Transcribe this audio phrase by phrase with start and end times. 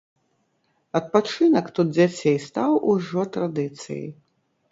[0.99, 4.09] Адпачынак тут дзяцей стаў ужо традыцыяй.